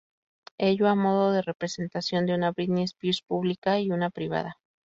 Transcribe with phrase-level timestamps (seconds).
[0.57, 4.57] Ello, a modo de representación de una Britney Spears pública y una privada.